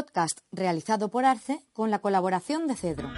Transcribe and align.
podcast 0.00 0.38
realizado 0.50 1.10
por 1.10 1.26
Arce 1.26 1.60
con 1.74 1.90
la 1.90 1.98
colaboración 1.98 2.66
de 2.66 2.74
Cedro. 2.74 3.10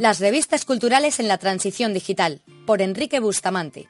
Las 0.00 0.18
revistas 0.18 0.64
culturales 0.64 1.20
en 1.20 1.28
la 1.28 1.38
transición 1.38 1.94
digital, 1.94 2.40
por 2.66 2.82
Enrique 2.82 3.20
Bustamante. 3.20 3.88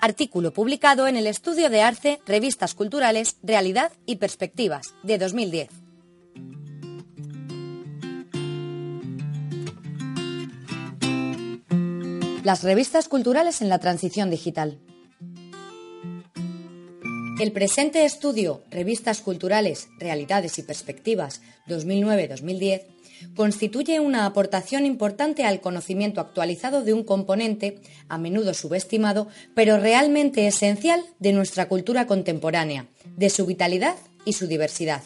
Artículo 0.00 0.52
publicado 0.52 1.06
en 1.06 1.16
el 1.16 1.28
estudio 1.28 1.70
de 1.70 1.82
Arce 1.82 2.20
Revistas 2.26 2.74
Culturales, 2.74 3.36
Realidad 3.44 3.92
y 4.04 4.16
Perspectivas, 4.16 4.94
de 5.04 5.18
2010. 5.18 5.81
Las 12.44 12.64
revistas 12.64 13.06
culturales 13.06 13.62
en 13.62 13.68
la 13.68 13.78
transición 13.78 14.28
digital. 14.28 14.80
El 17.40 17.52
presente 17.52 18.04
estudio 18.04 18.64
Revistas 18.68 19.20
Culturales, 19.20 19.88
Realidades 20.00 20.58
y 20.58 20.64
Perspectivas 20.64 21.40
2009-2010 21.68 22.82
constituye 23.36 24.00
una 24.00 24.26
aportación 24.26 24.86
importante 24.86 25.44
al 25.44 25.60
conocimiento 25.60 26.20
actualizado 26.20 26.82
de 26.82 26.92
un 26.92 27.04
componente, 27.04 27.80
a 28.08 28.18
menudo 28.18 28.54
subestimado, 28.54 29.28
pero 29.54 29.78
realmente 29.78 30.48
esencial 30.48 31.00
de 31.20 31.32
nuestra 31.32 31.68
cultura 31.68 32.08
contemporánea, 32.08 32.88
de 33.16 33.30
su 33.30 33.46
vitalidad 33.46 33.94
y 34.24 34.32
su 34.32 34.48
diversidad. 34.48 35.02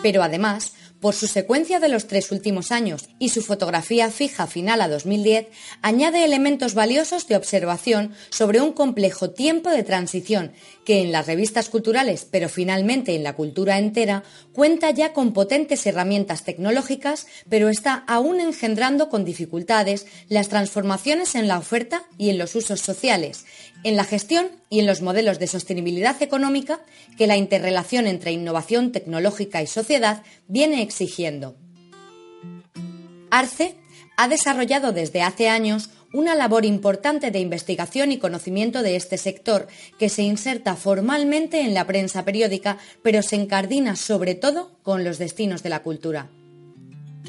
Pero 0.00 0.22
además, 0.22 0.74
por 1.00 1.14
su 1.14 1.26
secuencia 1.26 1.80
de 1.80 1.88
los 1.88 2.06
tres 2.06 2.30
últimos 2.30 2.72
años 2.72 3.08
y 3.18 3.30
su 3.30 3.42
fotografía 3.42 4.10
fija 4.10 4.46
final 4.46 4.80
a 4.82 4.88
2010, 4.88 5.48
añade 5.82 6.24
elementos 6.24 6.74
valiosos 6.74 7.26
de 7.26 7.36
observación 7.36 8.12
sobre 8.30 8.60
un 8.60 8.72
complejo 8.72 9.30
tiempo 9.30 9.70
de 9.70 9.82
transición 9.82 10.52
que 10.84 11.02
en 11.02 11.12
las 11.12 11.26
revistas 11.26 11.68
culturales, 11.68 12.26
pero 12.30 12.48
finalmente 12.48 13.14
en 13.14 13.22
la 13.22 13.34
cultura 13.34 13.78
entera, 13.78 14.24
cuenta 14.52 14.90
ya 14.90 15.12
con 15.12 15.32
potentes 15.32 15.86
herramientas 15.86 16.44
tecnológicas, 16.44 17.26
pero 17.48 17.68
está 17.68 18.04
aún 18.06 18.40
engendrando 18.40 19.08
con 19.08 19.24
dificultades 19.24 20.06
las 20.28 20.48
transformaciones 20.48 21.34
en 21.34 21.48
la 21.48 21.58
oferta 21.58 22.04
y 22.18 22.30
en 22.30 22.38
los 22.38 22.54
usos 22.54 22.80
sociales, 22.80 23.44
en 23.84 23.96
la 23.96 24.04
gestión 24.04 24.48
y 24.68 24.80
en 24.80 24.86
los 24.86 25.00
modelos 25.02 25.38
de 25.38 25.46
sostenibilidad 25.46 26.22
económica 26.22 26.80
que 27.16 27.26
la 27.26 27.36
interrelación 27.36 28.06
entre 28.06 28.32
innovación 28.32 28.92
tecnológica 28.92 29.62
y 29.62 29.66
sociedad 29.66 30.22
viene 30.48 30.82
exigiendo. 30.90 31.56
Arce 33.30 33.76
ha 34.16 34.28
desarrollado 34.28 34.92
desde 34.92 35.22
hace 35.22 35.48
años 35.48 35.90
una 36.12 36.34
labor 36.34 36.64
importante 36.64 37.30
de 37.30 37.38
investigación 37.38 38.10
y 38.10 38.18
conocimiento 38.18 38.82
de 38.82 38.96
este 38.96 39.16
sector 39.16 39.68
que 39.98 40.08
se 40.08 40.22
inserta 40.22 40.74
formalmente 40.74 41.60
en 41.60 41.72
la 41.72 41.86
prensa 41.86 42.24
periódica, 42.24 42.78
pero 43.02 43.22
se 43.22 43.36
encardina 43.36 43.94
sobre 43.94 44.34
todo 44.34 44.72
con 44.82 45.04
los 45.04 45.18
destinos 45.18 45.62
de 45.62 45.70
la 45.70 45.82
cultura. 45.84 46.28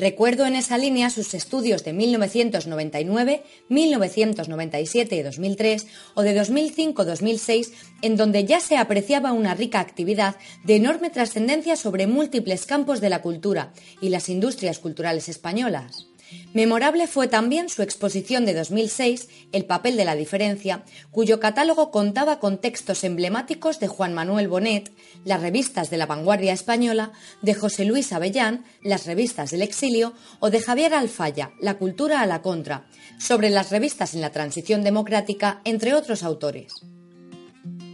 Recuerdo 0.01 0.47
en 0.47 0.55
esa 0.55 0.79
línea 0.79 1.11
sus 1.11 1.35
estudios 1.35 1.83
de 1.83 1.93
1999, 1.93 3.43
1997 3.69 5.15
y 5.15 5.21
2003 5.21 5.87
o 6.15 6.23
de 6.23 6.41
2005-2006, 6.41 7.71
en 8.01 8.17
donde 8.17 8.43
ya 8.45 8.59
se 8.61 8.77
apreciaba 8.77 9.31
una 9.31 9.53
rica 9.53 9.79
actividad 9.79 10.37
de 10.63 10.77
enorme 10.77 11.11
trascendencia 11.11 11.75
sobre 11.75 12.07
múltiples 12.07 12.65
campos 12.65 12.99
de 12.99 13.11
la 13.11 13.21
cultura 13.21 13.73
y 14.01 14.09
las 14.09 14.27
industrias 14.27 14.79
culturales 14.79 15.29
españolas. 15.29 16.10
Memorable 16.53 17.07
fue 17.07 17.27
también 17.27 17.69
su 17.69 17.81
exposición 17.81 18.45
de 18.45 18.53
2006, 18.53 19.29
El 19.51 19.65
papel 19.65 19.95
de 19.95 20.05
la 20.05 20.15
diferencia, 20.15 20.83
cuyo 21.09 21.39
catálogo 21.39 21.91
contaba 21.91 22.39
con 22.39 22.57
textos 22.57 23.03
emblemáticos 23.03 23.79
de 23.79 23.87
Juan 23.87 24.13
Manuel 24.13 24.49
Bonet, 24.49 24.91
las 25.23 25.41
revistas 25.41 25.89
de 25.89 25.97
la 25.97 26.07
vanguardia 26.07 26.51
española, 26.51 27.13
de 27.41 27.53
José 27.53 27.85
Luis 27.85 28.11
Avellán, 28.11 28.65
las 28.83 29.05
revistas 29.05 29.51
del 29.51 29.61
exilio, 29.61 30.13
o 30.39 30.49
de 30.49 30.59
Javier 30.59 30.93
Alfaya, 30.93 31.51
La 31.59 31.77
cultura 31.77 32.21
a 32.21 32.25
la 32.25 32.41
contra, 32.41 32.85
sobre 33.17 33.49
las 33.49 33.69
revistas 33.69 34.13
en 34.13 34.21
la 34.21 34.31
transición 34.31 34.83
democrática, 34.83 35.61
entre 35.63 35.93
otros 35.93 36.23
autores. 36.23 36.73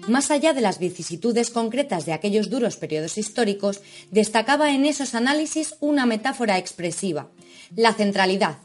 Más 0.07 0.31
allá 0.31 0.53
de 0.53 0.61
las 0.61 0.79
vicisitudes 0.79 1.49
concretas 1.49 2.05
de 2.05 2.13
aquellos 2.13 2.49
duros 2.49 2.77
periodos 2.77 3.17
históricos, 3.17 3.81
destacaba 4.09 4.71
en 4.71 4.85
esos 4.85 5.15
análisis 5.15 5.75
una 5.81 6.05
metáfora 6.05 6.57
expresiva, 6.57 7.29
la 7.75 7.93
centralidad, 7.93 8.57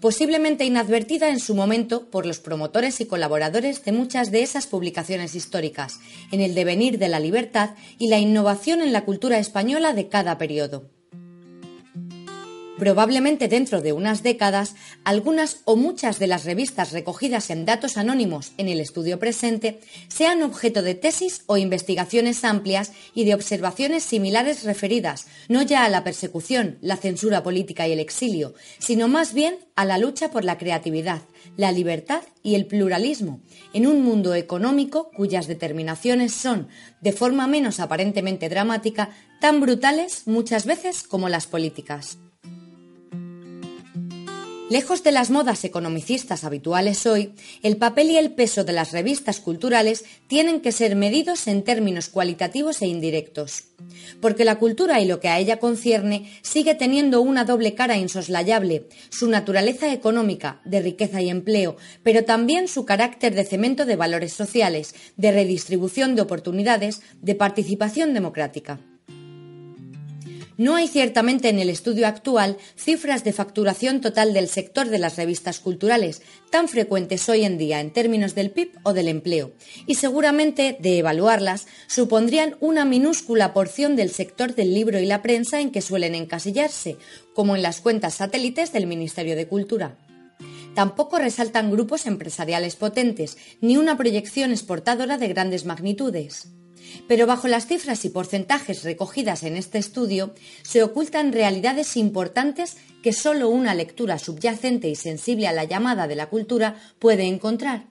posiblemente 0.00 0.64
inadvertida 0.64 1.28
en 1.30 1.40
su 1.40 1.54
momento 1.54 2.10
por 2.10 2.26
los 2.26 2.38
promotores 2.38 3.00
y 3.00 3.06
colaboradores 3.06 3.84
de 3.84 3.92
muchas 3.92 4.30
de 4.30 4.42
esas 4.42 4.66
publicaciones 4.66 5.34
históricas, 5.34 6.00
en 6.32 6.40
el 6.40 6.54
devenir 6.54 6.98
de 6.98 7.08
la 7.08 7.20
libertad 7.20 7.70
y 7.98 8.08
la 8.08 8.18
innovación 8.18 8.80
en 8.80 8.92
la 8.92 9.04
cultura 9.04 9.38
española 9.38 9.92
de 9.92 10.08
cada 10.08 10.38
periodo. 10.38 10.99
Probablemente 12.80 13.46
dentro 13.46 13.82
de 13.82 13.92
unas 13.92 14.22
décadas, 14.22 14.74
algunas 15.04 15.60
o 15.66 15.76
muchas 15.76 16.18
de 16.18 16.26
las 16.26 16.46
revistas 16.46 16.92
recogidas 16.92 17.50
en 17.50 17.66
datos 17.66 17.98
anónimos 17.98 18.52
en 18.56 18.70
el 18.70 18.80
estudio 18.80 19.18
presente 19.18 19.80
sean 20.08 20.42
objeto 20.42 20.80
de 20.80 20.94
tesis 20.94 21.42
o 21.44 21.58
investigaciones 21.58 22.42
amplias 22.42 22.92
y 23.14 23.26
de 23.26 23.34
observaciones 23.34 24.02
similares 24.02 24.64
referidas 24.64 25.26
no 25.50 25.60
ya 25.60 25.84
a 25.84 25.90
la 25.90 26.04
persecución, 26.04 26.78
la 26.80 26.96
censura 26.96 27.42
política 27.42 27.86
y 27.86 27.92
el 27.92 28.00
exilio, 28.00 28.54
sino 28.78 29.08
más 29.08 29.34
bien 29.34 29.58
a 29.76 29.84
la 29.84 29.98
lucha 29.98 30.30
por 30.30 30.44
la 30.46 30.56
creatividad, 30.56 31.20
la 31.58 31.72
libertad 31.72 32.22
y 32.42 32.54
el 32.54 32.64
pluralismo, 32.64 33.42
en 33.74 33.86
un 33.86 34.02
mundo 34.02 34.34
económico 34.34 35.10
cuyas 35.10 35.48
determinaciones 35.48 36.32
son, 36.32 36.68
de 37.02 37.12
forma 37.12 37.46
menos 37.46 37.78
aparentemente 37.78 38.48
dramática, 38.48 39.10
tan 39.38 39.60
brutales 39.60 40.22
muchas 40.24 40.64
veces 40.64 41.02
como 41.02 41.28
las 41.28 41.46
políticas. 41.46 42.16
Lejos 44.70 45.02
de 45.02 45.10
las 45.10 45.30
modas 45.30 45.64
economicistas 45.64 46.44
habituales 46.44 47.04
hoy, 47.04 47.32
el 47.64 47.76
papel 47.76 48.12
y 48.12 48.18
el 48.18 48.30
peso 48.30 48.62
de 48.62 48.72
las 48.72 48.92
revistas 48.92 49.40
culturales 49.40 50.04
tienen 50.28 50.60
que 50.60 50.70
ser 50.70 50.94
medidos 50.94 51.48
en 51.48 51.64
términos 51.64 52.08
cualitativos 52.08 52.80
e 52.80 52.86
indirectos. 52.86 53.64
Porque 54.20 54.44
la 54.44 54.60
cultura 54.60 55.00
y 55.00 55.06
lo 55.06 55.18
que 55.18 55.26
a 55.26 55.40
ella 55.40 55.58
concierne 55.58 56.30
sigue 56.42 56.76
teniendo 56.76 57.20
una 57.20 57.44
doble 57.44 57.74
cara 57.74 57.96
insoslayable, 57.96 58.86
su 59.08 59.28
naturaleza 59.28 59.92
económica, 59.92 60.60
de 60.64 60.80
riqueza 60.80 61.20
y 61.20 61.30
empleo, 61.30 61.76
pero 62.04 62.24
también 62.24 62.68
su 62.68 62.84
carácter 62.84 63.34
de 63.34 63.42
cemento 63.42 63.86
de 63.86 63.96
valores 63.96 64.34
sociales, 64.34 64.94
de 65.16 65.32
redistribución 65.32 66.14
de 66.14 66.22
oportunidades, 66.22 67.02
de 67.20 67.34
participación 67.34 68.14
democrática. 68.14 68.78
No 70.60 70.74
hay 70.76 70.88
ciertamente 70.88 71.48
en 71.48 71.58
el 71.58 71.70
estudio 71.70 72.06
actual 72.06 72.58
cifras 72.76 73.24
de 73.24 73.32
facturación 73.32 74.02
total 74.02 74.34
del 74.34 74.46
sector 74.46 74.90
de 74.90 74.98
las 74.98 75.16
revistas 75.16 75.58
culturales, 75.58 76.20
tan 76.50 76.68
frecuentes 76.68 77.26
hoy 77.30 77.46
en 77.46 77.56
día 77.56 77.80
en 77.80 77.90
términos 77.90 78.34
del 78.34 78.50
PIB 78.50 78.72
o 78.82 78.92
del 78.92 79.08
empleo, 79.08 79.52
y 79.86 79.94
seguramente, 79.94 80.76
de 80.78 80.98
evaluarlas, 80.98 81.66
supondrían 81.86 82.56
una 82.60 82.84
minúscula 82.84 83.54
porción 83.54 83.96
del 83.96 84.10
sector 84.10 84.54
del 84.54 84.74
libro 84.74 84.98
y 84.98 85.06
la 85.06 85.22
prensa 85.22 85.62
en 85.62 85.70
que 85.70 85.80
suelen 85.80 86.14
encasillarse, 86.14 86.98
como 87.32 87.56
en 87.56 87.62
las 87.62 87.80
cuentas 87.80 88.16
satélites 88.16 88.70
del 88.70 88.86
Ministerio 88.86 89.36
de 89.36 89.48
Cultura. 89.48 89.96
Tampoco 90.74 91.18
resaltan 91.18 91.70
grupos 91.70 92.04
empresariales 92.04 92.76
potentes, 92.76 93.38
ni 93.62 93.78
una 93.78 93.96
proyección 93.96 94.50
exportadora 94.50 95.16
de 95.16 95.28
grandes 95.28 95.64
magnitudes. 95.64 96.48
Pero 97.08 97.26
bajo 97.26 97.48
las 97.48 97.66
cifras 97.66 98.04
y 98.04 98.10
porcentajes 98.10 98.84
recogidas 98.84 99.42
en 99.42 99.56
este 99.56 99.78
estudio 99.78 100.34
se 100.62 100.82
ocultan 100.82 101.32
realidades 101.32 101.96
importantes 101.96 102.76
que 103.02 103.12
solo 103.12 103.48
una 103.48 103.74
lectura 103.74 104.18
subyacente 104.18 104.88
y 104.88 104.94
sensible 104.94 105.48
a 105.48 105.52
la 105.52 105.64
llamada 105.64 106.06
de 106.06 106.16
la 106.16 106.28
cultura 106.28 106.76
puede 106.98 107.24
encontrar. 107.24 107.84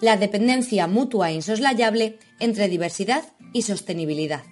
La 0.00 0.16
dependencia 0.16 0.86
mutua 0.86 1.30
e 1.30 1.34
insoslayable 1.34 2.18
entre 2.40 2.68
diversidad 2.68 3.24
y 3.52 3.62
sostenibilidad. 3.62 4.42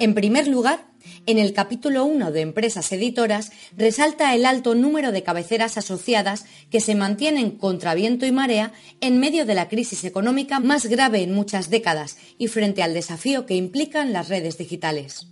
En 0.00 0.14
primer 0.14 0.48
lugar, 0.48 0.86
en 1.26 1.38
el 1.38 1.52
capítulo 1.52 2.04
1 2.04 2.32
de 2.32 2.40
Empresas 2.40 2.90
Editoras 2.90 3.52
resalta 3.76 4.34
el 4.34 4.44
alto 4.44 4.74
número 4.74 5.12
de 5.12 5.22
cabeceras 5.22 5.78
asociadas 5.78 6.46
que 6.70 6.80
se 6.80 6.96
mantienen 6.96 7.52
contra 7.52 7.94
viento 7.94 8.26
y 8.26 8.32
marea 8.32 8.72
en 9.00 9.20
medio 9.20 9.46
de 9.46 9.54
la 9.54 9.68
crisis 9.68 10.04
económica 10.04 10.58
más 10.58 10.86
grave 10.86 11.22
en 11.22 11.32
muchas 11.32 11.70
décadas 11.70 12.16
y 12.38 12.48
frente 12.48 12.82
al 12.82 12.92
desafío 12.92 13.46
que 13.46 13.54
implican 13.54 14.12
las 14.12 14.28
redes 14.28 14.58
digitales. 14.58 15.28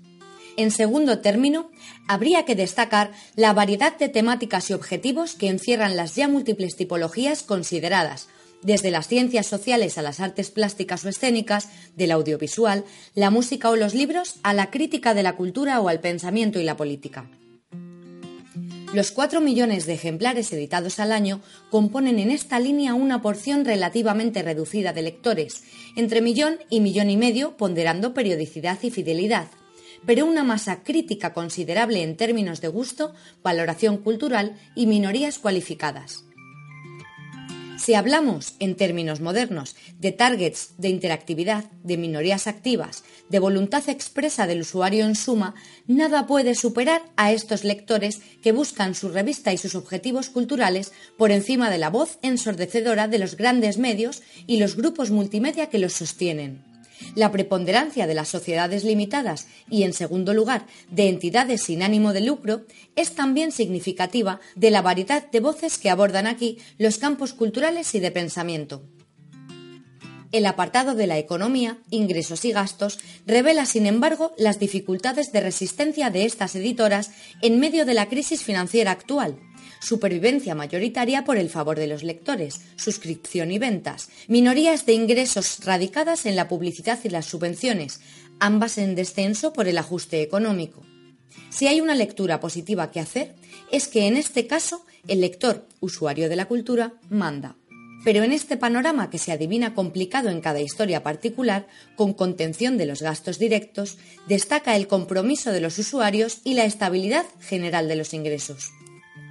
En 0.56 0.70
segundo 0.70 1.18
término, 1.20 1.70
habría 2.06 2.44
que 2.44 2.54
destacar 2.54 3.10
la 3.34 3.52
variedad 3.52 3.96
de 3.96 4.08
temáticas 4.08 4.70
y 4.70 4.74
objetivos 4.74 5.34
que 5.34 5.48
encierran 5.48 5.96
las 5.96 6.14
ya 6.14 6.28
múltiples 6.28 6.76
tipologías 6.76 7.42
consideradas, 7.42 8.28
desde 8.62 8.90
las 8.90 9.08
ciencias 9.08 9.46
sociales 9.46 9.98
a 9.98 10.02
las 10.02 10.20
artes 10.20 10.50
plásticas 10.50 11.04
o 11.04 11.08
escénicas, 11.08 11.68
del 11.96 12.12
audiovisual, 12.12 12.84
la 13.14 13.30
música 13.30 13.70
o 13.70 13.76
los 13.76 13.94
libros, 13.94 14.36
a 14.42 14.54
la 14.54 14.70
crítica 14.70 15.14
de 15.14 15.22
la 15.22 15.36
cultura 15.36 15.80
o 15.80 15.88
al 15.88 16.00
pensamiento 16.00 16.60
y 16.60 16.64
la 16.64 16.76
política. 16.76 17.28
Los 18.92 19.10
4 19.10 19.40
millones 19.40 19.86
de 19.86 19.94
ejemplares 19.94 20.52
editados 20.52 21.00
al 21.00 21.12
año 21.12 21.40
componen 21.70 22.18
en 22.18 22.30
esta 22.30 22.60
línea 22.60 22.92
una 22.92 23.22
porción 23.22 23.64
relativamente 23.64 24.42
reducida 24.42 24.92
de 24.92 25.00
lectores, 25.00 25.62
entre 25.96 26.20
millón 26.20 26.58
y 26.68 26.80
millón 26.80 27.08
y 27.08 27.16
medio 27.16 27.56
ponderando 27.56 28.12
periodicidad 28.12 28.78
y 28.82 28.90
fidelidad, 28.90 29.48
pero 30.04 30.26
una 30.26 30.44
masa 30.44 30.82
crítica 30.82 31.32
considerable 31.32 32.02
en 32.02 32.18
términos 32.18 32.60
de 32.60 32.68
gusto, 32.68 33.14
valoración 33.42 33.96
cultural 33.96 34.58
y 34.74 34.84
minorías 34.84 35.38
cualificadas. 35.38 36.24
Si 37.82 37.94
hablamos, 37.94 38.54
en 38.60 38.76
términos 38.76 39.20
modernos, 39.20 39.74
de 39.98 40.12
targets 40.12 40.74
de 40.78 40.88
interactividad, 40.88 41.64
de 41.82 41.96
minorías 41.96 42.46
activas, 42.46 43.02
de 43.28 43.40
voluntad 43.40 43.88
expresa 43.88 44.46
del 44.46 44.60
usuario 44.60 45.04
en 45.04 45.16
suma, 45.16 45.56
nada 45.88 46.28
puede 46.28 46.54
superar 46.54 47.02
a 47.16 47.32
estos 47.32 47.64
lectores 47.64 48.20
que 48.40 48.52
buscan 48.52 48.94
su 48.94 49.08
revista 49.08 49.52
y 49.52 49.58
sus 49.58 49.74
objetivos 49.74 50.28
culturales 50.28 50.92
por 51.18 51.32
encima 51.32 51.70
de 51.70 51.78
la 51.78 51.90
voz 51.90 52.20
ensordecedora 52.22 53.08
de 53.08 53.18
los 53.18 53.36
grandes 53.36 53.78
medios 53.78 54.22
y 54.46 54.58
los 54.58 54.76
grupos 54.76 55.10
multimedia 55.10 55.68
que 55.68 55.80
los 55.80 55.94
sostienen 55.94 56.71
la 57.14 57.30
preponderancia 57.30 58.06
de 58.06 58.14
las 58.14 58.28
sociedades 58.28 58.84
limitadas 58.84 59.48
y, 59.68 59.82
en 59.82 59.92
segundo 59.92 60.34
lugar, 60.34 60.66
de 60.90 61.08
entidades 61.08 61.62
sin 61.62 61.82
ánimo 61.82 62.12
de 62.12 62.22
lucro, 62.22 62.62
es 62.96 63.14
también 63.14 63.52
significativa 63.52 64.40
de 64.56 64.70
la 64.70 64.82
variedad 64.82 65.30
de 65.30 65.40
voces 65.40 65.78
que 65.78 65.90
abordan 65.90 66.26
aquí 66.26 66.58
los 66.78 66.98
campos 66.98 67.32
culturales 67.32 67.94
y 67.94 68.00
de 68.00 68.10
pensamiento. 68.10 68.82
El 70.32 70.46
apartado 70.46 70.94
de 70.94 71.06
la 71.06 71.18
economía, 71.18 71.76
ingresos 71.90 72.46
y 72.46 72.52
gastos 72.52 72.98
revela, 73.26 73.66
sin 73.66 73.84
embargo, 73.84 74.32
las 74.38 74.58
dificultades 74.58 75.30
de 75.30 75.42
resistencia 75.42 76.08
de 76.08 76.24
estas 76.24 76.56
editoras 76.56 77.10
en 77.42 77.60
medio 77.60 77.84
de 77.84 77.92
la 77.92 78.08
crisis 78.08 78.42
financiera 78.42 78.92
actual, 78.92 79.38
supervivencia 79.80 80.54
mayoritaria 80.54 81.24
por 81.24 81.36
el 81.36 81.50
favor 81.50 81.78
de 81.78 81.86
los 81.86 82.02
lectores, 82.02 82.60
suscripción 82.76 83.50
y 83.50 83.58
ventas, 83.58 84.08
minorías 84.28 84.86
de 84.86 84.92
ingresos 84.92 85.64
radicadas 85.64 86.26
en 86.26 86.36
la 86.36 86.48
publicidad 86.48 86.98
y 87.04 87.08
las 87.08 87.26
subvenciones, 87.26 88.00
ambas 88.38 88.78
en 88.78 88.94
descenso 88.94 89.52
por 89.52 89.68
el 89.68 89.78
ajuste 89.78 90.22
económico. 90.22 90.82
Si 91.50 91.66
hay 91.66 91.80
una 91.80 91.94
lectura 91.94 92.40
positiva 92.40 92.90
que 92.90 93.00
hacer, 93.00 93.34
es 93.70 93.88
que 93.88 94.06
en 94.06 94.16
este 94.16 94.46
caso 94.46 94.84
el 95.08 95.20
lector, 95.20 95.66
usuario 95.80 96.28
de 96.28 96.36
la 96.36 96.46
cultura, 96.46 96.94
manda. 97.10 97.56
Pero 98.04 98.24
en 98.24 98.32
este 98.32 98.56
panorama 98.56 99.10
que 99.10 99.18
se 99.18 99.32
adivina 99.32 99.74
complicado 99.74 100.28
en 100.28 100.40
cada 100.40 100.60
historia 100.60 101.02
particular, 101.02 101.68
con 101.94 102.14
contención 102.14 102.76
de 102.76 102.86
los 102.86 103.00
gastos 103.00 103.38
directos, 103.38 103.98
destaca 104.28 104.74
el 104.74 104.88
compromiso 104.88 105.52
de 105.52 105.60
los 105.60 105.78
usuarios 105.78 106.40
y 106.42 106.54
la 106.54 106.64
estabilidad 106.64 107.26
general 107.40 107.86
de 107.86 107.96
los 107.96 108.12
ingresos. 108.12 108.70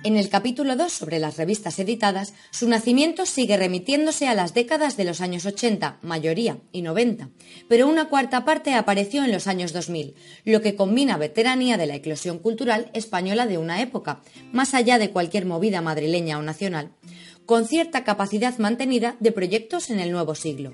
En 0.04 0.18
el 0.18 0.30
capítulo 0.30 0.76
2 0.76 0.92
sobre 0.92 1.20
las 1.20 1.38
revistas 1.38 1.78
editadas, 1.78 2.34
su 2.50 2.68
nacimiento 2.68 3.28
sigue 3.28 3.56
remitiéndose 3.56 4.28
a 4.28 4.34
las 4.34 4.56
décadas 4.56 4.98
de 4.98 5.04
los 5.04 5.22
años 5.22 5.46
80, 5.46 6.00
mayoría, 6.02 6.58
y 6.72 6.82
90, 6.82 7.30
pero 7.68 7.88
una 7.88 8.10
cuarta 8.10 8.44
parte 8.44 8.74
apareció 8.74 9.24
en 9.24 9.32
los 9.32 9.46
años 9.46 9.74
2000, 9.74 10.16
lo 10.46 10.62
que 10.62 10.76
combina 10.76 11.18
veteranía 11.18 11.78
de 11.78 11.86
la 11.86 11.94
eclosión 11.94 12.40
cultural 12.40 12.90
española 12.96 13.46
de 13.46 13.60
una 13.60 13.80
época, 13.80 14.24
más 14.52 14.74
allá 14.74 14.98
de 14.98 15.12
cualquier 15.12 15.46
movida 15.46 15.82
madrileña 15.82 16.40
o 16.40 16.42
nacional, 16.42 16.90
con 17.46 17.68
cierta 17.68 18.04
capacidad 18.04 18.58
mantenida 18.58 19.18
de 19.20 19.32
proyectos 19.32 19.92
en 19.92 20.00
el 20.00 20.12
nuevo 20.12 20.34
siglo. 20.34 20.74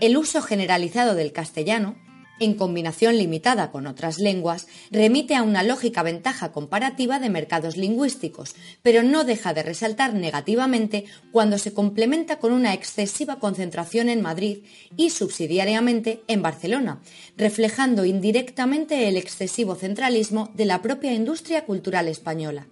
El 0.00 0.16
uso 0.16 0.42
generalizado 0.42 1.16
del 1.16 1.32
castellano, 1.32 1.96
en 2.40 2.54
combinación 2.54 3.16
limitada 3.16 3.70
con 3.70 3.86
otras 3.86 4.18
lenguas, 4.18 4.66
remite 4.90 5.34
a 5.34 5.42
una 5.42 5.62
lógica 5.62 6.02
ventaja 6.02 6.52
comparativa 6.52 7.18
de 7.18 7.30
mercados 7.30 7.76
lingüísticos, 7.76 8.54
pero 8.82 9.02
no 9.02 9.24
deja 9.24 9.54
de 9.54 9.62
resaltar 9.62 10.14
negativamente 10.14 11.04
cuando 11.32 11.58
se 11.58 11.72
complementa 11.72 12.38
con 12.38 12.52
una 12.52 12.74
excesiva 12.74 13.38
concentración 13.38 14.08
en 14.08 14.22
Madrid 14.22 14.64
y 14.96 15.10
subsidiariamente 15.10 16.22
en 16.28 16.42
Barcelona, 16.42 17.00
reflejando 17.36 18.04
indirectamente 18.04 19.08
el 19.08 19.16
excesivo 19.16 19.74
centralismo 19.74 20.50
de 20.54 20.64
la 20.64 20.82
propia 20.82 21.12
industria 21.12 21.64
cultural 21.64 22.08
española. 22.08 22.66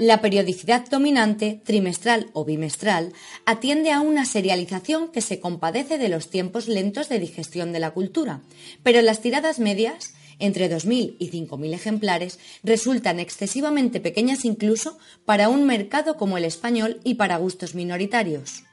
La 0.00 0.20
periodicidad 0.20 0.88
dominante, 0.90 1.60
trimestral 1.64 2.28
o 2.32 2.44
bimestral, 2.44 3.12
atiende 3.46 3.92
a 3.92 4.00
una 4.00 4.24
serialización 4.24 5.12
que 5.12 5.20
se 5.20 5.38
compadece 5.38 5.98
de 5.98 6.08
los 6.08 6.30
tiempos 6.30 6.66
lentos 6.66 7.08
de 7.08 7.20
digestión 7.20 7.72
de 7.72 7.78
la 7.78 7.92
cultura, 7.92 8.40
pero 8.82 9.00
las 9.02 9.20
tiradas 9.20 9.60
medias, 9.60 10.12
entre 10.40 10.68
2.000 10.68 11.14
y 11.20 11.30
5.000 11.30 11.74
ejemplares, 11.74 12.40
resultan 12.64 13.20
excesivamente 13.20 14.00
pequeñas 14.00 14.44
incluso 14.44 14.98
para 15.24 15.48
un 15.48 15.64
mercado 15.64 16.16
como 16.16 16.38
el 16.38 16.44
español 16.44 17.00
y 17.04 17.14
para 17.14 17.36
gustos 17.36 17.76
minoritarios. 17.76 18.64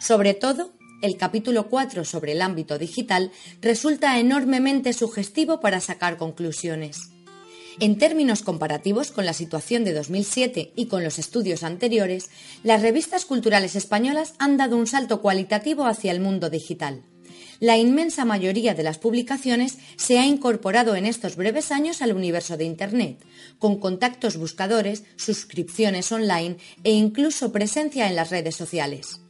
Sobre 0.00 0.34
todo, 0.34 0.72
el 1.02 1.18
capítulo 1.18 1.68
4 1.68 2.04
sobre 2.04 2.32
el 2.32 2.42
ámbito 2.42 2.78
digital 2.78 3.30
resulta 3.62 4.18
enormemente 4.18 4.92
sugestivo 4.92 5.60
para 5.60 5.78
sacar 5.78 6.16
conclusiones. 6.16 7.10
En 7.80 7.96
términos 7.96 8.42
comparativos 8.42 9.10
con 9.10 9.24
la 9.24 9.32
situación 9.32 9.84
de 9.84 9.94
2007 9.94 10.72
y 10.76 10.86
con 10.86 11.02
los 11.02 11.18
estudios 11.18 11.62
anteriores, 11.62 12.28
las 12.62 12.82
revistas 12.82 13.24
culturales 13.24 13.74
españolas 13.74 14.34
han 14.38 14.58
dado 14.58 14.76
un 14.76 14.86
salto 14.86 15.22
cualitativo 15.22 15.86
hacia 15.86 16.12
el 16.12 16.20
mundo 16.20 16.50
digital. 16.50 17.00
La 17.58 17.78
inmensa 17.78 18.26
mayoría 18.26 18.74
de 18.74 18.82
las 18.82 18.98
publicaciones 18.98 19.78
se 19.96 20.18
ha 20.18 20.26
incorporado 20.26 20.94
en 20.94 21.06
estos 21.06 21.36
breves 21.36 21.72
años 21.72 22.02
al 22.02 22.12
universo 22.12 22.58
de 22.58 22.64
Internet, 22.64 23.24
con 23.58 23.80
contactos 23.80 24.36
buscadores, 24.36 25.04
suscripciones 25.16 26.12
online 26.12 26.58
e 26.84 26.92
incluso 26.92 27.50
presencia 27.50 28.08
en 28.08 28.16
las 28.16 28.28
redes 28.28 28.56
sociales. 28.56 29.22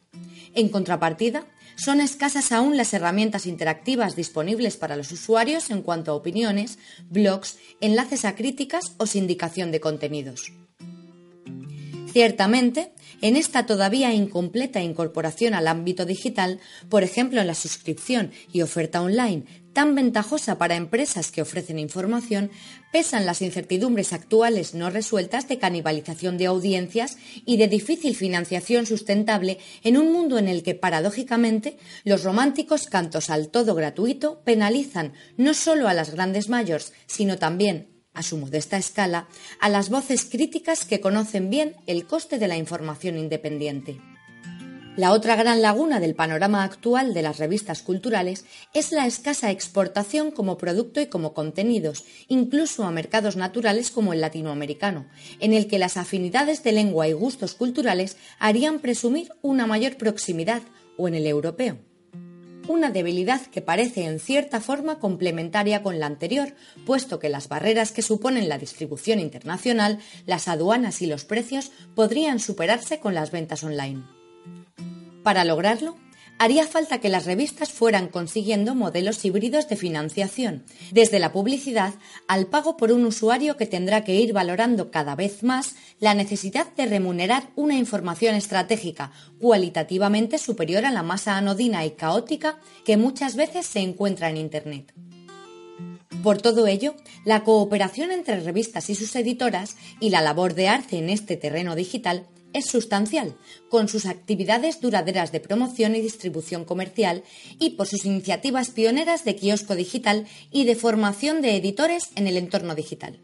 En 0.55 0.71
contrapartida, 0.71 1.47
son 1.77 2.01
escasas 2.01 2.53
aún 2.53 2.77
las 2.77 2.93
herramientas 2.95 3.47
interactivas 3.47 4.17
disponibles 4.17 4.77
para 4.77 4.97
los 4.97 5.13
usuarios 5.13 5.71
en 5.71 5.83
cuanto 5.83 6.13
a 6.13 6.15
opiniones, 6.15 6.79
blogs, 7.09 7.59
enlaces 7.81 8.25
a 8.25 8.35
críticas 8.35 8.95
o 8.99 9.07
sindicación 9.07 9.71
de 9.73 9.81
contenidos. 9.81 10.53
Ciertamente, 12.13 12.93
en 13.21 13.37
esta 13.37 13.67
todavía 13.67 14.13
incompleta 14.13 14.83
incorporación 14.83 15.55
al 15.55 15.69
ámbito 15.69 16.07
digital, 16.07 16.61
por 16.89 17.03
ejemplo 17.03 17.41
en 17.41 17.47
la 17.47 17.55
suscripción 17.55 18.33
y 18.53 18.63
oferta 18.63 19.03
online, 19.03 19.45
tan 19.73 19.95
ventajosa 19.95 20.59
para 20.59 20.77
empresas 20.77 21.31
que 21.31 21.43
ofrecen 21.43 21.79
información, 21.79 22.51
pesan 22.93 23.27
las 23.27 23.41
incertidumbres 23.41 24.13
actuales 24.13 24.75
no 24.75 24.91
resueltas 24.91 25.49
de 25.49 25.59
canibalización 25.59 26.39
de 26.39 26.47
audiencias 26.47 27.19
y 27.47 27.57
de 27.57 27.69
difícil 27.69 28.17
financiación 28.17 28.87
sustentable 28.87 29.59
en 29.85 29.97
un 29.97 30.13
mundo 30.13 30.39
en 30.39 30.49
el 30.49 30.63
que, 30.63 30.75
paradójicamente, 30.75 31.77
los 32.05 32.25
románticos 32.25 32.87
cantos 32.87 33.31
al 33.31 33.49
todo 33.49 33.75
gratuito 33.75 34.43
penalizan 34.45 35.13
no 35.37 35.55
solo 35.55 35.89
a 35.89 35.95
las 35.95 36.11
grandes 36.11 36.49
mayores, 36.49 36.93
sino 37.07 37.39
también, 37.39 37.90
a 38.15 38.23
su 38.23 38.37
modesta 38.37 38.77
escala, 38.77 39.29
a 39.61 39.69
las 39.69 39.91
voces 39.91 40.25
críticas 40.25 40.85
que 40.85 41.01
conocen 41.01 41.51
bien 41.51 41.77
el 41.87 42.07
coste 42.07 42.39
de 42.39 42.49
la 42.49 42.57
información 42.57 43.19
independiente. 43.19 44.01
La 44.97 45.13
otra 45.13 45.37
gran 45.37 45.63
laguna 45.63 46.01
del 46.01 46.15
panorama 46.15 46.65
actual 46.65 47.15
de 47.15 47.23
las 47.23 47.39
revistas 47.39 47.81
culturales 47.81 48.45
es 48.75 48.91
la 48.91 49.07
escasa 49.07 49.51
exportación 49.51 50.31
como 50.33 50.59
producto 50.59 51.01
y 51.01 51.07
como 51.07 51.33
contenidos, 51.33 52.05
incluso 52.29 52.85
a 52.85 52.91
mercados 52.91 53.37
naturales 53.37 53.91
como 53.91 54.13
el 54.13 54.21
latinoamericano, 54.21 55.07
en 55.39 55.55
el 55.55 55.69
que 55.69 55.79
las 55.79 55.97
afinidades 55.97 56.65
de 56.65 56.73
lengua 56.73 57.07
y 57.07 57.13
gustos 57.13 57.55
culturales 57.55 58.17
harían 58.39 58.81
presumir 58.81 59.33
una 59.43 59.67
mayor 59.67 59.97
proximidad, 59.97 60.63
o 60.97 61.09
en 61.09 61.15
el 61.15 61.27
europeo. 61.27 61.79
Una 62.71 62.93
debilidad 62.93 63.41
que 63.47 63.63
parece 63.63 64.05
en 64.05 64.21
cierta 64.21 64.61
forma 64.61 65.01
complementaria 65.01 65.83
con 65.83 65.99
la 65.99 66.07
anterior, 66.07 66.55
puesto 66.87 67.19
que 67.19 67.29
las 67.29 67.49
barreras 67.49 67.91
que 67.91 68.01
suponen 68.01 68.49
la 68.49 68.59
distribución 68.59 69.19
internacional, 69.19 69.99
las 70.25 70.47
aduanas 70.47 71.03
y 71.03 71.07
los 71.07 71.25
precios 71.25 71.73
podrían 71.97 72.39
superarse 72.39 73.01
con 73.01 73.13
las 73.13 73.33
ventas 73.33 73.65
online. 73.65 74.05
Para 75.25 75.45
lograrlo, 75.45 75.97
haría 76.41 76.67
falta 76.67 77.01
que 77.01 77.11
las 77.11 77.27
revistas 77.27 77.71
fueran 77.71 78.09
consiguiendo 78.09 78.75
modelos 78.75 79.23
híbridos 79.27 79.69
de 79.69 79.77
financiación, 79.77 80.65
desde 80.91 81.19
la 81.19 81.33
publicidad 81.33 81.93
al 82.29 82.47
pago 82.47 82.79
por 82.79 82.93
un 82.93 83.05
usuario 83.05 83.59
que 83.59 83.67
tendrá 83.67 84.05
que 84.05 84.15
ir 84.15 84.33
valorando 84.33 84.91
cada 84.91 85.15
vez 85.15 85.43
más 85.43 85.75
la 85.99 86.15
necesidad 86.15 86.67
de 86.73 86.87
remunerar 86.87 87.51
una 87.57 87.77
información 87.77 88.35
estratégica 88.37 89.13
cualitativamente 89.39 90.39
superior 90.39 90.87
a 90.87 90.91
la 90.91 91.03
masa 91.03 91.37
anodina 91.37 91.85
y 91.85 91.91
caótica 91.91 92.59
que 92.87 92.97
muchas 92.97 93.37
veces 93.37 93.67
se 93.67 93.81
encuentra 93.81 94.31
en 94.31 94.39
Internet. 94.39 94.95
Por 96.23 96.41
todo 96.41 96.67
ello, 96.67 96.95
la 97.27 97.45
cooperación 97.45 98.13
entre 98.13 98.41
revistas 98.41 98.89
y 98.89 98.95
sus 98.95 99.15
editoras 99.15 99.77
y 100.01 100.09
la 100.09 100.23
labor 100.23 100.55
de 100.55 100.69
arte 100.69 100.97
en 100.97 101.11
este 101.11 101.37
terreno 101.37 101.77
digital 101.77 102.27
es 102.53 102.67
sustancial, 102.67 103.37
con 103.69 103.89
sus 103.89 104.07
actividades 104.07 104.81
duraderas 104.81 105.33
de 105.33 105.41
promoción 105.41 105.95
y 105.95 106.01
distribución 106.01 106.65
comercial 106.65 107.23
y 107.59 107.71
por 107.71 107.87
sus 107.87 108.05
iniciativas 108.05 108.71
pioneras 108.71 109.25
de 109.25 109.37
kiosco 109.37 109.75
digital 109.75 110.27
y 110.51 110.65
de 110.65 110.77
formación 110.77 111.43
de 111.43 111.57
editores 111.57 112.11
en 112.17 112.27
el 112.27 112.37
entorno 112.37 112.75
digital. 112.75 113.19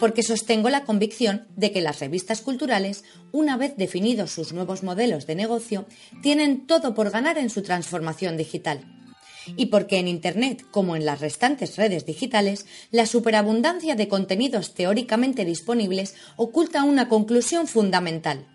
porque 0.00 0.24
sostengo 0.24 0.70
la 0.70 0.84
convicción 0.84 1.46
de 1.54 1.70
que 1.70 1.80
las 1.80 2.00
revistas 2.00 2.40
culturales, 2.40 3.04
una 3.30 3.56
vez 3.56 3.76
definidos 3.76 4.32
sus 4.32 4.52
nuevos 4.52 4.82
modelos 4.82 5.28
de 5.28 5.36
negocio, 5.36 5.86
tienen 6.20 6.66
todo 6.66 6.94
por 6.94 7.10
ganar 7.10 7.38
en 7.38 7.48
su 7.48 7.62
transformación 7.62 8.36
digital. 8.36 9.01
Y 9.56 9.66
porque 9.66 9.98
en 9.98 10.08
Internet, 10.08 10.64
como 10.70 10.96
en 10.96 11.04
las 11.04 11.20
restantes 11.20 11.76
redes 11.76 12.06
digitales, 12.06 12.66
la 12.90 13.06
superabundancia 13.06 13.94
de 13.94 14.08
contenidos 14.08 14.74
teóricamente 14.74 15.44
disponibles 15.44 16.14
oculta 16.36 16.84
una 16.84 17.08
conclusión 17.08 17.66
fundamental 17.66 18.46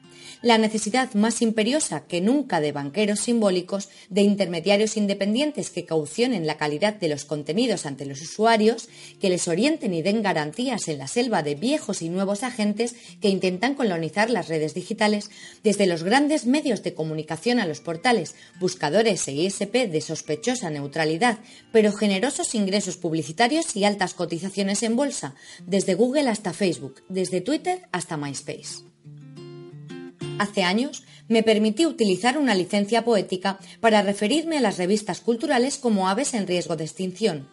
la 0.41 0.57
necesidad 0.57 1.13
más 1.13 1.41
imperiosa 1.41 2.05
que 2.07 2.21
nunca 2.21 2.61
de 2.61 2.71
banqueros 2.71 3.19
simbólicos, 3.19 3.89
de 4.09 4.21
intermediarios 4.21 4.97
independientes 4.97 5.69
que 5.69 5.85
caucionen 5.85 6.47
la 6.47 6.57
calidad 6.57 6.93
de 6.93 7.09
los 7.09 7.25
contenidos 7.25 7.85
ante 7.85 8.05
los 8.05 8.21
usuarios, 8.21 8.89
que 9.19 9.29
les 9.29 9.47
orienten 9.47 9.93
y 9.93 10.01
den 10.01 10.21
garantías 10.21 10.87
en 10.87 10.99
la 10.99 11.07
selva 11.07 11.43
de 11.43 11.55
viejos 11.55 12.01
y 12.01 12.09
nuevos 12.09 12.43
agentes 12.43 12.95
que 13.21 13.29
intentan 13.29 13.75
colonizar 13.75 14.29
las 14.29 14.47
redes 14.47 14.73
digitales, 14.73 15.29
desde 15.63 15.87
los 15.87 16.03
grandes 16.03 16.45
medios 16.45 16.83
de 16.83 16.93
comunicación 16.93 17.59
a 17.59 17.65
los 17.65 17.81
portales, 17.81 18.35
buscadores 18.59 19.27
e 19.27 19.33
ISP 19.33 19.89
de 19.89 20.01
sospechosa 20.01 20.69
neutralidad, 20.69 21.39
pero 21.71 21.91
generosos 21.91 22.55
ingresos 22.55 22.97
publicitarios 22.97 23.75
y 23.75 23.83
altas 23.83 24.13
cotizaciones 24.13 24.83
en 24.83 24.95
bolsa, 24.95 25.35
desde 25.65 25.95
Google 25.95 26.29
hasta 26.29 26.53
Facebook, 26.53 27.03
desde 27.09 27.41
Twitter 27.41 27.87
hasta 27.91 28.17
MySpace. 28.17 28.96
Hace 30.39 30.63
años 30.63 31.03
me 31.27 31.43
permití 31.43 31.85
utilizar 31.85 32.37
una 32.37 32.55
licencia 32.55 33.03
poética 33.03 33.59
para 33.81 34.01
referirme 34.01 34.57
a 34.57 34.61
las 34.61 34.77
revistas 34.77 35.19
culturales 35.19 35.77
como 35.77 36.09
aves 36.09 36.33
en 36.33 36.47
riesgo 36.47 36.75
de 36.75 36.85
extinción, 36.85 37.47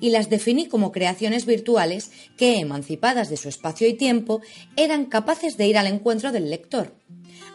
y 0.00 0.10
las 0.10 0.30
definí 0.30 0.66
como 0.68 0.92
creaciones 0.92 1.46
virtuales 1.46 2.10
que, 2.36 2.58
emancipadas 2.58 3.28
de 3.28 3.36
su 3.36 3.48
espacio 3.48 3.88
y 3.88 3.94
tiempo, 3.94 4.40
eran 4.76 5.06
capaces 5.06 5.56
de 5.56 5.66
ir 5.66 5.78
al 5.78 5.86
encuentro 5.86 6.32
del 6.32 6.50
lector. 6.50 6.94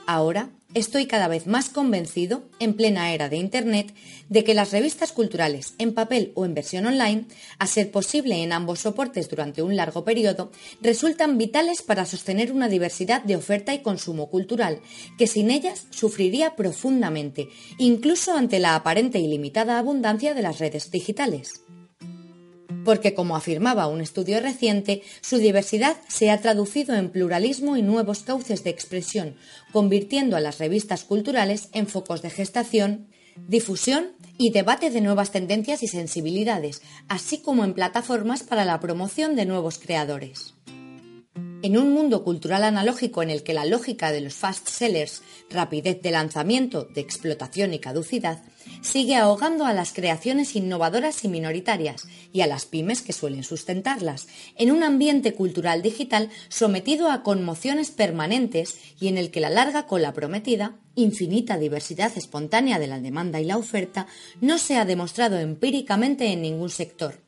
Ahora 0.06 0.50
estoy 0.74 1.06
cada 1.06 1.28
vez 1.28 1.48
más 1.48 1.70
convencido, 1.70 2.44
en 2.60 2.74
plena 2.74 3.14
era 3.14 3.30
de 3.30 3.38
Internet, 3.38 3.94
de 4.30 4.44
que 4.44 4.54
las 4.54 4.72
revistas 4.72 5.12
culturales, 5.12 5.74
en 5.78 5.94
papel 5.94 6.32
o 6.36 6.46
en 6.46 6.54
versión 6.54 6.86
online, 6.86 7.26
a 7.60 7.68
ser 7.68 7.92
posible 7.92 8.42
en 8.42 8.54
ambos 8.54 8.80
soportes 8.80 9.30
durante 9.30 9.62
un 9.62 9.76
largo 9.76 10.04
periodo, 10.04 10.52
resultan 10.82 11.38
vitales 11.38 11.82
para 11.82 12.06
sostener 12.06 12.52
una 12.52 12.70
diversidad 12.70 13.24
de 13.24 13.36
oferta 13.36 13.74
y 13.74 13.82
consumo 13.82 14.30
cultural, 14.30 14.82
que 15.18 15.28
sin 15.28 15.52
ellas 15.52 15.88
sufriría 15.90 16.56
profundamente, 16.56 17.50
incluso 17.78 18.36
ante 18.36 18.60
la 18.60 18.76
aparente 18.76 19.20
y 19.20 19.28
limitada 19.28 19.80
abundancia 19.80 20.34
de 20.34 20.42
las 20.42 20.60
redes 20.60 20.92
digitales 20.92 21.64
porque, 22.84 23.14
como 23.14 23.36
afirmaba 23.36 23.88
un 23.88 24.02
estudio 24.02 24.40
reciente, 24.40 25.02
su 25.22 25.38
diversidad 25.38 25.98
se 26.08 26.30
ha 26.30 26.42
traducido 26.42 26.96
en 26.96 27.10
pluralismo 27.10 27.78
y 27.78 27.82
nuevos 27.82 28.24
cauces 28.24 28.64
de 28.64 28.70
expresión, 28.70 29.36
convirtiendo 29.72 30.36
a 30.36 30.40
las 30.40 30.60
revistas 30.60 31.04
culturales 31.04 31.70
en 31.74 31.88
focos 31.88 32.22
de 32.22 32.30
gestación, 32.30 33.08
difusión 33.48 34.12
y 34.38 34.52
debate 34.52 34.90
de 34.90 35.02
nuevas 35.02 35.32
tendencias 35.32 35.84
y 35.84 35.88
sensibilidades, 35.88 36.82
así 37.08 37.40
como 37.40 37.64
en 37.64 37.74
plataformas 37.74 38.44
para 38.44 38.66
la 38.66 38.80
promoción 38.80 39.36
de 39.36 39.46
nuevos 39.46 39.80
creadores. 39.80 40.53
En 41.64 41.78
un 41.78 41.94
mundo 41.94 42.26
cultural 42.26 42.66
analógico 42.66 43.24
en 43.24 43.30
el 43.30 43.42
que 43.42 43.54
la 43.54 43.64
lógica 43.64 44.12
de 44.12 44.20
los 44.20 44.34
fast 44.34 44.68
sellers, 44.68 45.22
rapidez 45.50 46.02
de 46.02 46.12
lanzamiento, 46.12 46.84
de 46.84 47.00
explotación 47.00 47.74
y 47.74 47.80
caducidad, 47.80 48.44
sigue 48.82 49.16
ahogando 49.16 49.66
a 49.66 49.72
las 49.72 49.94
creaciones 49.94 50.58
innovadoras 50.58 51.24
y 51.24 51.30
minoritarias 51.30 52.06
y 52.34 52.42
a 52.42 52.48
las 52.48 52.66
pymes 52.66 53.02
que 53.02 53.14
suelen 53.14 53.46
sustentarlas, 53.46 54.28
en 54.58 54.72
un 54.72 54.84
ambiente 54.84 55.36
cultural 55.36 55.82
digital 55.82 56.30
sometido 56.50 57.10
a 57.10 57.24
conmociones 57.24 57.92
permanentes 57.92 58.76
y 59.00 59.08
en 59.08 59.18
el 59.18 59.32
que 59.32 59.40
la 59.40 59.50
larga 59.50 59.88
cola 59.88 60.12
prometida, 60.12 60.76
infinita 60.96 61.58
diversidad 61.58 62.12
espontánea 62.18 62.78
de 62.78 62.88
la 62.88 63.00
demanda 63.00 63.40
y 63.40 63.46
la 63.46 63.56
oferta, 63.56 64.08
no 64.42 64.58
se 64.58 64.76
ha 64.76 64.84
demostrado 64.84 65.40
empíricamente 65.40 66.26
en 66.26 66.42
ningún 66.42 66.70
sector 66.70 67.24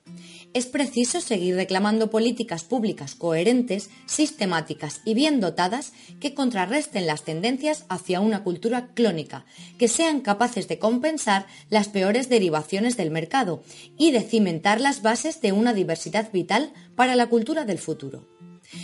es 0.55 0.67
preciso 0.67 1.19
seguir 1.19 1.55
reclamando 1.55 2.09
políticas 2.09 2.63
públicas 2.63 3.13
coherentes, 3.13 3.89
sistemáticas 4.05 5.01
y 5.03 5.13
bien 5.13 5.41
dotadas 5.41 5.91
que 6.21 6.33
contrarresten 6.33 7.05
las 7.05 7.25
tendencias 7.25 7.83
hacia 7.89 8.21
una 8.21 8.41
cultura 8.41 8.87
clónica, 8.93 9.45
que 9.77 9.89
sean 9.89 10.21
capaces 10.21 10.69
de 10.69 10.79
compensar 10.79 11.45
las 11.69 11.89
peores 11.89 12.29
derivaciones 12.29 12.95
del 12.95 13.11
mercado 13.11 13.63
y 13.97 14.11
de 14.11 14.21
cimentar 14.21 14.79
las 14.79 15.01
bases 15.01 15.41
de 15.41 15.51
una 15.51 15.73
diversidad 15.73 16.31
vital 16.31 16.71
para 16.95 17.17
la 17.17 17.27
cultura 17.27 17.65
del 17.65 17.77
futuro. 17.77 18.25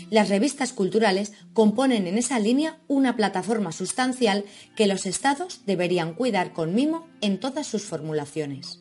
Las 0.10 0.28
revistas 0.28 0.74
culturales 0.74 1.32
componen 1.54 2.06
en 2.06 2.18
esa 2.18 2.38
línea 2.38 2.80
una 2.90 3.16
plataforma 3.16 3.72
sustancial 3.72 4.44
que 4.76 4.88
los 4.88 5.06
estados 5.06 5.62
deberían 5.66 6.16
cuidar 6.16 6.52
con 6.52 6.76
mimo 6.76 7.08
en 7.22 7.40
todas 7.40 7.66
sus 7.66 7.84
formulaciones. 7.84 8.81